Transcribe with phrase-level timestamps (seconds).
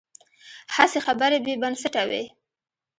[0.75, 2.23] هسې خبرې بې بنسټه وي.